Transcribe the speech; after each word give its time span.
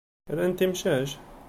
Rant 0.35 0.63
imcac? 0.65 1.09